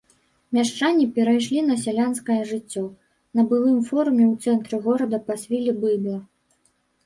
[0.57, 2.83] Мяшчане перайшлі на сялянскае жыццё,
[3.35, 6.17] на былым форуме ў цэнтры горада пасвілі быдла.